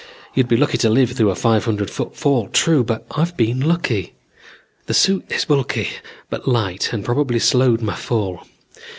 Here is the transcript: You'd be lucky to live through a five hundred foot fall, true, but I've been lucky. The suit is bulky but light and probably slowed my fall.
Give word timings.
You'd 0.33 0.47
be 0.47 0.57
lucky 0.57 0.79
to 0.79 0.89
live 0.89 1.11
through 1.11 1.29
a 1.29 1.35
five 1.35 1.65
hundred 1.65 1.91
foot 1.91 2.15
fall, 2.17 2.47
true, 2.47 2.83
but 2.83 3.05
I've 3.11 3.37
been 3.37 3.59
lucky. 3.59 4.15
The 4.87 4.95
suit 4.95 5.31
is 5.31 5.45
bulky 5.45 5.89
but 6.27 6.47
light 6.47 6.91
and 6.91 7.05
probably 7.05 7.37
slowed 7.37 7.83
my 7.83 7.93
fall. 7.93 8.43